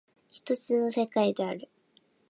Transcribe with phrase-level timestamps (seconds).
[0.31, 1.69] 一つの世界である。